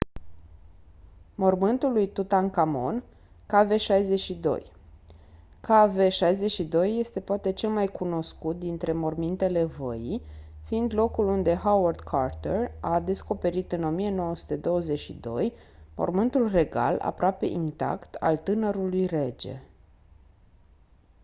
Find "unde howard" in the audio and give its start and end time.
11.27-11.99